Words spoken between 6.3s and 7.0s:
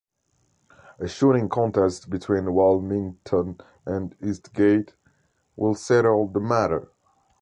matter.